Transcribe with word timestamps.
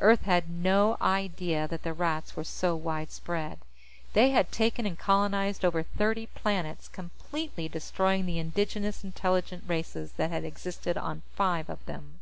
Earth 0.00 0.24
had 0.24 0.50
no 0.50 0.98
idea 1.00 1.66
that 1.66 1.82
the 1.82 1.94
Rats 1.94 2.36
were 2.36 2.44
so 2.44 2.76
widespread. 2.76 3.58
They 4.12 4.28
had 4.28 4.52
taken 4.52 4.84
and 4.84 4.98
colonized 4.98 5.64
over 5.64 5.82
thirty 5.82 6.26
planets, 6.26 6.88
completely 6.88 7.68
destroying 7.70 8.26
the 8.26 8.38
indigenous 8.38 9.02
intelligent 9.02 9.64
races 9.66 10.12
that 10.18 10.30
had 10.30 10.44
existed 10.44 10.98
on 10.98 11.22
five 11.36 11.70
of 11.70 11.82
them. 11.86 12.20